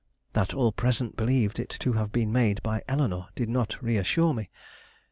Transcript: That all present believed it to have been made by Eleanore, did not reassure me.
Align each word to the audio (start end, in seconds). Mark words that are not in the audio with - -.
That 0.33 0.51
all 0.55 0.71
present 0.71 1.15
believed 1.15 1.59
it 1.59 1.69
to 1.79 1.93
have 1.93 2.11
been 2.11 2.31
made 2.31 2.63
by 2.63 2.81
Eleanore, 2.87 3.27
did 3.35 3.49
not 3.49 3.79
reassure 3.83 4.33
me. 4.33 4.49